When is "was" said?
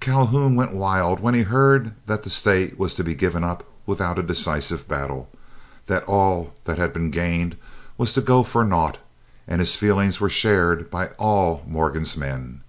2.80-2.94, 7.96-8.12